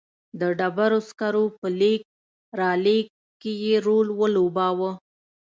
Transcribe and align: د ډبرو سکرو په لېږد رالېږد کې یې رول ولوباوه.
د 0.39 0.41
ډبرو 0.59 0.99
سکرو 1.09 1.45
په 1.59 1.67
لېږد 1.79 2.09
رالېږد 2.59 3.11
کې 3.41 3.51
یې 3.63 3.75
رول 3.87 4.07
ولوباوه. 4.19 4.91